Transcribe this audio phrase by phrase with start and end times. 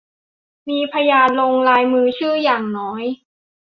[0.63, 3.03] ที่มีพยานลงลายมือชื่ออย่างน้อย